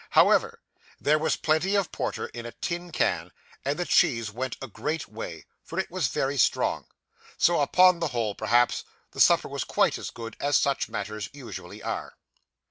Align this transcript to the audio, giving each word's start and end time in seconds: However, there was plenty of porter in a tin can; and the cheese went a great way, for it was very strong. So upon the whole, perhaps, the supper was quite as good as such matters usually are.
However, 0.17 0.59
there 0.99 1.19
was 1.19 1.35
plenty 1.35 1.75
of 1.75 1.91
porter 1.91 2.25
in 2.29 2.43
a 2.47 2.53
tin 2.53 2.91
can; 2.91 3.31
and 3.63 3.77
the 3.77 3.85
cheese 3.85 4.31
went 4.31 4.57
a 4.59 4.67
great 4.67 5.07
way, 5.07 5.45
for 5.63 5.77
it 5.77 5.91
was 5.91 6.07
very 6.07 6.39
strong. 6.39 6.87
So 7.37 7.61
upon 7.61 7.99
the 7.99 8.07
whole, 8.07 8.33
perhaps, 8.33 8.83
the 9.11 9.19
supper 9.19 9.47
was 9.47 9.63
quite 9.63 9.99
as 9.99 10.09
good 10.09 10.35
as 10.39 10.57
such 10.57 10.89
matters 10.89 11.29
usually 11.33 11.83
are. 11.83 12.15